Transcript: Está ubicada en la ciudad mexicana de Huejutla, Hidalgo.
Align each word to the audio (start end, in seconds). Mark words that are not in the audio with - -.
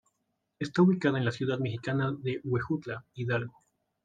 Está 0.57 0.81
ubicada 0.81 1.19
en 1.19 1.25
la 1.25 1.31
ciudad 1.31 1.59
mexicana 1.59 2.11
de 2.23 2.41
Huejutla, 2.43 3.05
Hidalgo. 3.13 3.63